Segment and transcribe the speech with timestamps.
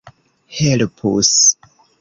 [0.59, 1.31] helpus